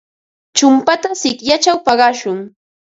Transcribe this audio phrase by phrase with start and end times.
[0.57, 2.39] Chumpata sikyachaw paqashun.